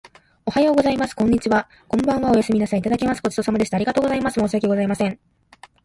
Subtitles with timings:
[0.47, 1.13] おはようございます。
[1.13, 1.69] こんにちは。
[1.87, 2.31] こんばんは。
[2.31, 2.79] おやすみなさい。
[2.79, 3.21] いただきます。
[3.21, 3.75] ごちそうさまでした。
[3.77, 4.39] ありがとうございます。
[4.39, 5.19] 申し訳ございません。